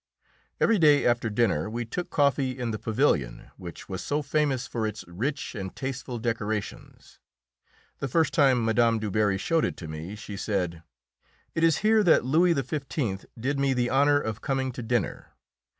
[0.59, 4.87] Every day after dinner we took coffee in the pavilion which was so famous for
[4.87, 7.19] its rich and tasteful decorations.
[7.99, 8.97] The first time Mme.
[8.97, 10.81] Du Barry showed it to me she said:
[11.53, 13.27] "It is here that Louis XV.
[13.39, 15.33] did me the honour of coming to dinner.